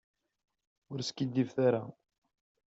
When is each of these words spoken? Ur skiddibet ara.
Ur 0.91 0.99
skiddibet 1.03 1.55
ara. 1.67 1.83